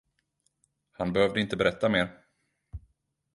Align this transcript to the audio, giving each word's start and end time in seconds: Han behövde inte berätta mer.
Han 0.91 1.13
behövde 1.13 1.41
inte 1.41 1.55
berätta 1.57 1.89
mer. 1.89 2.21